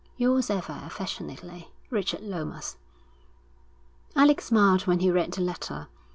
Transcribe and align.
_Yours 0.17 0.49
ever 0.49 0.81
affectionately, 0.83 1.67
Richard 1.91 2.21
Lomas. 2.21 2.75
Alec 4.15 4.41
smiled 4.41 4.87
when 4.87 4.99
he 4.99 5.11
read 5.11 5.33
the 5.33 5.41
letter. 5.41 5.89